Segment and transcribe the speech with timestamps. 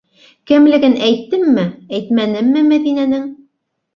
[0.51, 1.65] Кемлеген әйттемме,
[1.99, 3.31] әйтмәнемме Мәҙинәнең?!